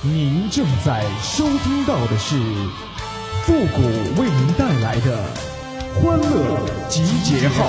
[0.00, 2.36] 您正在收听到的是
[3.42, 3.82] 复古
[4.22, 5.24] 为您带来的
[5.92, 7.66] 欢乐集结号。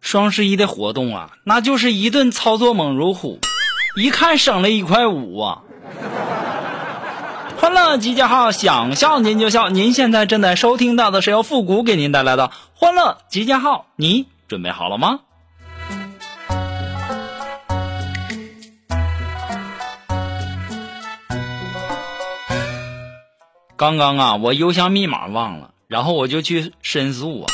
[0.00, 3.40] 双十一的活动啊，那就是一顿操作猛如虎，
[3.96, 5.62] 一看省了一块五啊！
[7.58, 9.70] 欢乐集结号，想笑您就笑。
[9.70, 15.20] 您现在正在收听到的是由复古给您带来的欢乐集结号，你准备好了吗？
[23.76, 27.46] 刚刚啊，我邮箱密码忘了，然后我就去申诉啊。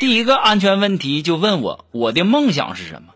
[0.00, 3.12] 第一个安全问题就问我我的梦想是什么？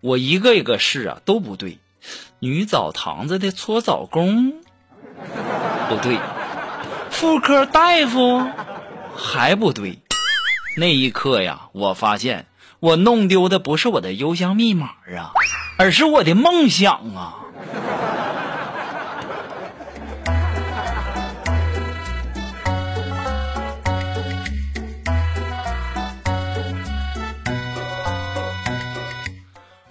[0.00, 1.78] 我一个一个试啊都不对，
[2.38, 4.52] 女澡堂子的搓澡工
[5.88, 6.18] 不对，
[7.10, 8.48] 妇科大夫
[9.14, 10.01] 还不对。
[10.74, 12.46] 那一刻呀，我发现
[12.80, 14.86] 我弄丢的不是我的邮箱密码
[15.16, 15.32] 啊，
[15.76, 17.38] 而是我的梦想啊。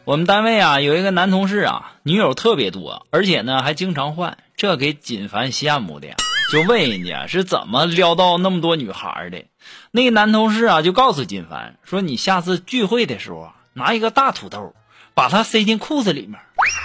[0.04, 6.16] 我们单位啊有一个男同事啊，女友特别多，而且呢还经常换，这给锦凡羡慕的呀，
[6.52, 9.46] 就问人家是怎么撩到那么多女孩的。
[9.92, 14.74] 那男同事啊就告诉金凡说：“你下次聚会的时候啊，拿一个大土豆，
[15.14, 16.42] 把它塞进裤子里面，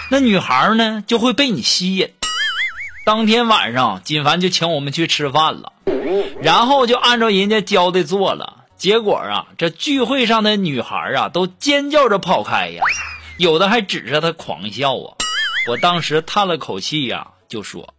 [0.09, 2.13] 那女孩呢就会被你吸引。”
[3.05, 5.73] 当天晚上，金凡就请我们去吃饭了，
[6.41, 12.83] 然后就按照人家教的做了，结果啊，这聚会上的女孩啊都尖叫着跑开呀。
[13.37, 15.15] 有的还指着他狂笑啊！
[15.69, 17.93] 我当时叹了口气呀，就说：“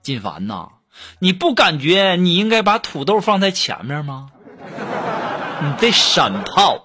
[0.00, 0.68] 金凡呐，
[1.18, 4.30] 你不感觉你应该把土豆放在前面吗？
[5.62, 6.82] 你这山炮！”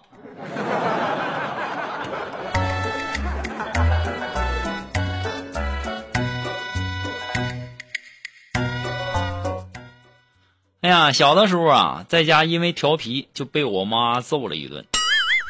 [10.81, 14.83] 哎呀，小的时候啊，在家因为调皮就被我妈揍了一顿。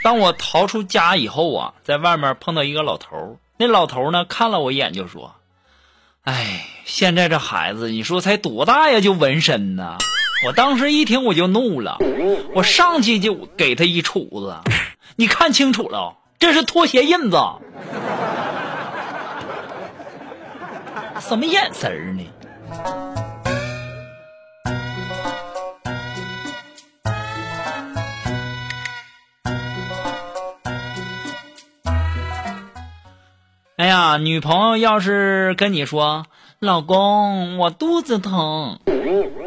[0.04, 5.36] 当我逃出家以后啊，在外面碰到一个老头那老头呢看了我一眼就说
[6.24, 9.98] ：“哎，现在这孩子，你说才多大呀就纹身呢？”
[10.46, 12.00] 我当时一听我就怒了，
[12.56, 14.56] 我上去就给他一杵子。
[15.16, 17.38] 你看清楚了，这是拖鞋印子。
[21.20, 22.24] 什么眼神呢？
[33.82, 36.28] 哎呀，女朋友要是跟你说
[36.62, 38.80] “老公，我肚子疼”，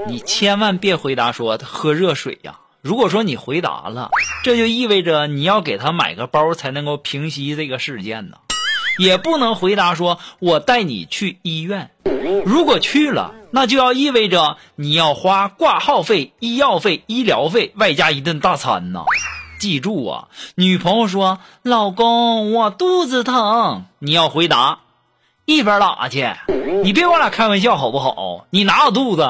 [0.08, 2.56] 你千万别回答说“喝热水呀”。
[2.82, 4.10] 如果说你回答了，
[4.42, 8.38] 这就意味着你要给他买个包才能够平息这个事件呢。
[8.98, 11.92] 也不能回答说“我带你去医院”。
[12.44, 19.04] 如果去了，那就要意味着你要花挂号费、医药费、医疗费，外加一顿大餐呢。
[19.64, 24.80] 记住啊，女朋友说：“老公，我肚子疼。”你要回答
[25.46, 26.30] ：“一边拉去！
[26.82, 28.44] 你别跟我俩开玩笑好不好？
[28.50, 29.22] 你哪有肚子？”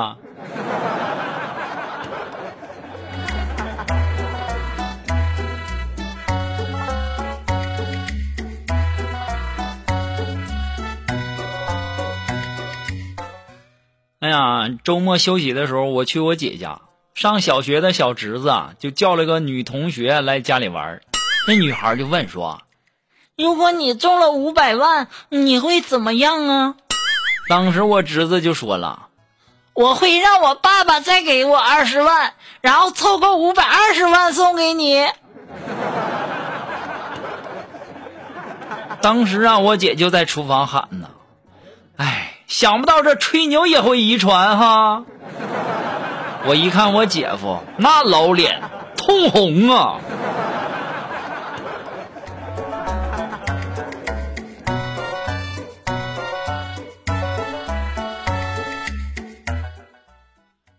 [14.19, 16.81] 哎呀，周末休息的时候，我去我姐家。
[17.15, 21.01] 上小学的小侄子啊，就叫了个女同学来家里玩
[21.47, 22.61] 那女孩就问说
[23.39, 26.75] ：“如果你中了五百万，你会怎么样啊？”
[27.49, 29.11] 当时我侄子就说了
[29.75, 35.07] ：“我会让我爸爸再给我二十万，然后凑够五百二十万送给你。”
[39.01, 41.11] 当时啊，我姐就在厨房喊呢
[41.97, 45.05] ：“哎，想不到这吹牛也会遗传哈。”
[46.47, 48.61] 我一看我姐夫那老脸
[48.99, 49.99] 通红啊！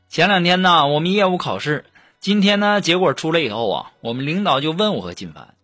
[0.08, 1.86] 前两天呢，我们业务考试，
[2.20, 5.56] 今天呢结果出来以后啊，我们领导就问我和金凡：“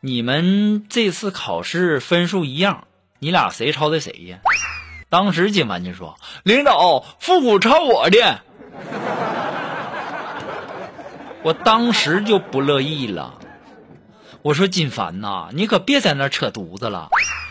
[0.00, 2.86] 你们这次考试分数一样，
[3.18, 4.40] 你俩谁抄的谁呀？”
[5.08, 8.40] 当时金凡就说：“领导，复古抄我的。”
[11.42, 13.34] 我当时就不乐意了，
[14.42, 17.08] 我说金凡呐，你可别在那扯犊子了，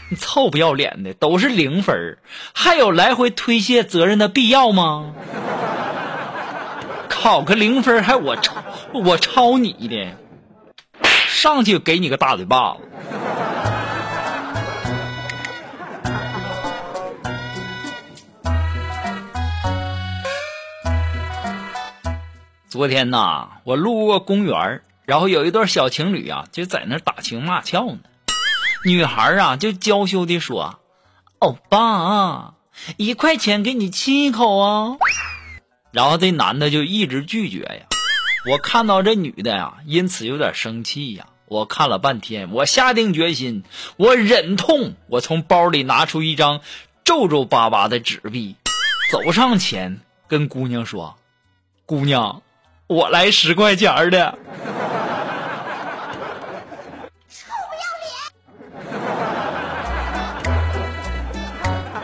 [0.09, 2.17] 你臭不要脸的，都是零分
[2.53, 5.13] 还有来回推卸责任的必要吗？
[7.09, 10.15] 考个零分还我抄我抄你的，
[11.27, 12.79] 上去给你个大嘴巴子。
[22.71, 27.99] 昨天呐，我路过公园，然后有一对小情侣啊，就在那打情骂俏呢。
[28.85, 30.79] 女孩啊，就娇羞地说
[31.39, 32.53] ：“欧巴，
[32.95, 34.95] 一块钱给你亲一口啊。”
[35.91, 37.87] 然后这男的就一直拒绝呀。
[38.49, 41.27] 我看到这女的呀，因此有点生气呀。
[41.47, 43.65] 我看了半天，我下定决心，
[43.97, 46.61] 我忍痛，我从包里拿出一张
[47.03, 48.55] 皱皱巴巴的纸币，
[49.11, 51.17] 走上前跟姑娘说
[51.85, 52.41] ：“姑娘。”
[52.91, 54.37] 我来十块钱的，
[57.29, 57.85] 臭不要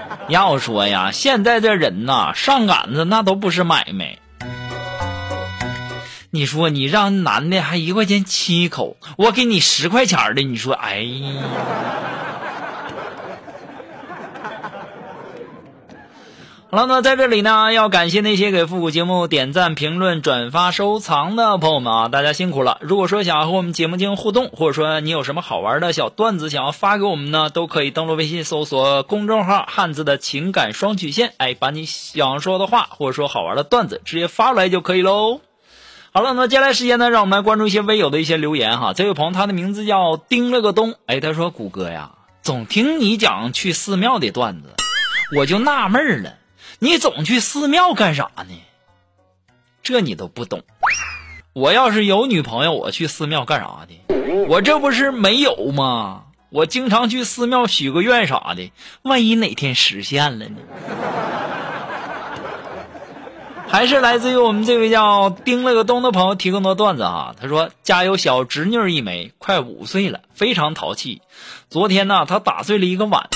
[0.07, 0.29] 脸！
[0.29, 4.17] 要说呀，现在这人呐，上杆子那都不是买卖。
[6.29, 11.43] 你说你让男的还一块钱亲口，我给你十块钱的，你说哎呀。
[16.69, 22.77] 好了，那在这里呢，要感谢那些给复古节目点赞、评论、转发、收藏的朋友们啊，大家辛苦了。
[22.81, 35.39] 如果说想要和我们节目进行互动，或者说你有什么好玩的小段子想要发给我们呢，都可以登录微信搜索公众号“汉字的情感双曲线”，哎，把你想说的话或者说好玩的段子直接发出来就可以喽。
[36.11, 38.91] 好了，那接下来时间呢，让我们来关注一些微友的一些留言哈。
[38.91, 42.11] 这位朋友他的名字叫丁了个东，哎，他说：“谷歌呀，
[42.41, 44.73] 总听你讲去寺庙的段子，
[45.37, 46.33] 我就纳闷了。”
[46.79, 48.53] 你总去寺庙干啥呢？
[49.81, 50.61] 这你都不懂。
[51.53, 54.45] 我要是有女朋友，我去寺庙干啥的？
[54.47, 56.25] 我这不是没有吗？
[56.49, 58.71] 我经常去寺庙许个愿啥的，
[59.01, 60.57] 万一哪天实现了呢？
[63.67, 67.35] 还是来自于我们这位叫丁了个东的朋友提供的段子哈。
[67.41, 71.21] 他说家有小侄女一枚，快五岁了，非常淘气。
[71.69, 73.27] 昨天呢，他打碎了一个碗，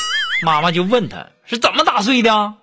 [0.42, 2.54] 妈妈就问他是怎么打碎的。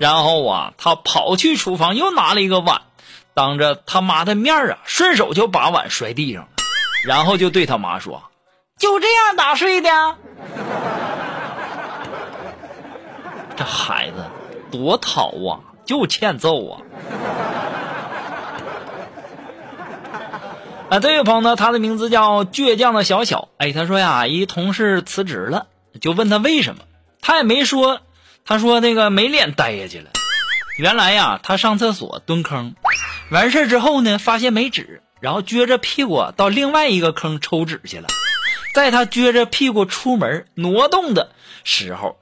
[0.00, 2.82] 然后啊，他跑去厨房又拿了一个碗，
[3.32, 6.48] 当着他妈的面啊，顺手就把碗摔地上了，
[7.06, 8.24] 然后就对他妈说
[8.76, 9.88] ：“就这样打碎的。”
[13.56, 14.24] 这孩子
[14.72, 16.80] 多淘啊，就欠揍啊！
[20.90, 23.48] 啊，这位朋友呢，他的名字叫倔强的小小。
[23.58, 25.66] 哎，他说呀，一同事辞职了，
[26.00, 26.84] 就问他为什么，
[27.20, 28.00] 他也没说。
[28.46, 30.10] 他说：“那个没脸待下去了。
[30.76, 32.74] 原来呀，他上厕所蹲坑，
[33.30, 38.08] 完事之后呢，发现没纸，然后撅着屁股到另外一个坑抽纸去了。
[38.74, 41.32] 在他撅着屁股出门挪动的
[41.62, 42.18] 时候，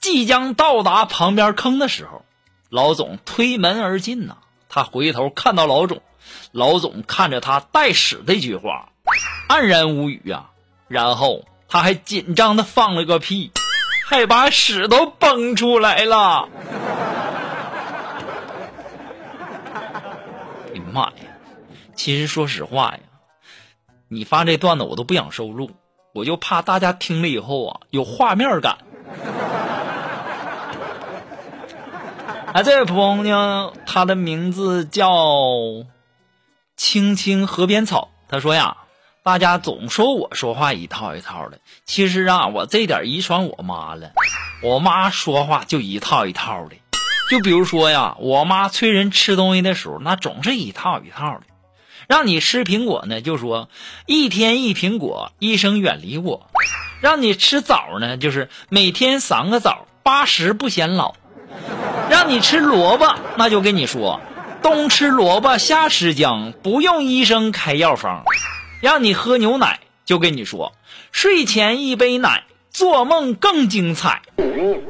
[0.00, 2.24] 即将到达旁边坑的时候，
[2.68, 4.38] 老总推门而进呐。
[4.68, 6.02] 他回头看到老总，
[6.50, 8.88] 老总看着他带屎的菊花，
[9.48, 10.50] 黯然无语啊。
[10.88, 13.50] 然后他还紧张的放了个屁。”
[14.06, 16.46] 还把屎都崩出来了！
[20.72, 21.12] 哎呀妈呀！
[21.96, 23.00] 其实说实话呀，
[24.08, 25.70] 你发这段子我都不想收录，
[26.12, 28.76] 我就怕大家听了以后啊有画面感。
[32.52, 35.16] 啊，这位朋友，他的名字叫
[36.76, 38.76] 青青河边草，他说呀。
[39.24, 44.10] 大家总说我说话一套一套的，其实啊，我这点遗传我妈了。
[44.62, 46.76] 我妈说话就一套一套的，
[47.30, 51.46] 就比如说呀，我妈催人吃东西的时候，那总是一套一套的。
[52.06, 53.70] 让你吃苹果呢，就说
[54.04, 56.46] 一天一苹果，医生远离我；
[57.00, 61.14] 让你吃枣呢，就是每天三个枣，八十不显老；
[62.10, 64.20] 让你吃萝卜，那就跟你说
[64.62, 68.22] 冬吃萝卜夏吃姜，不用医生开药方。
[68.84, 70.74] 让你喝牛奶，就跟你说，
[71.10, 74.20] 睡前一杯奶，做梦更精彩。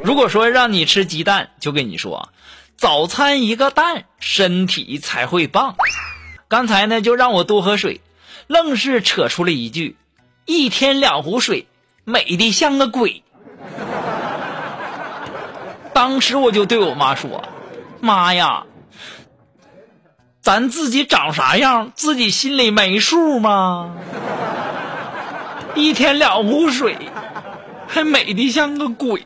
[0.02, 2.30] 如果说让你吃鸡蛋，就跟你说，
[2.76, 5.76] 早餐一个蛋，身体才会棒。
[6.48, 8.00] 刚才呢，就让我多喝水，
[8.48, 9.96] 愣是扯出了一句，
[10.44, 11.68] 一天两壶水，
[12.02, 13.22] 美的像个鬼。
[15.92, 17.44] 当时我就对我妈说，
[18.00, 18.66] 妈呀。
[20.44, 23.92] 咱自己长啥样，自己心里没数吗？
[25.74, 26.98] 一天两壶水，
[27.88, 29.24] 还美的像个鬼。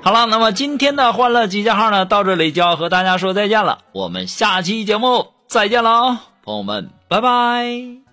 [0.00, 3.80] 好了，那么今天的欢乐集结号呢，到这里就要和大家说再见了。
[3.92, 8.11] 我们下期节目再见了啊，朋友们，拜拜。